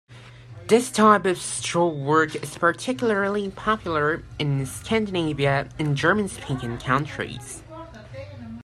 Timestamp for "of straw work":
1.27-2.35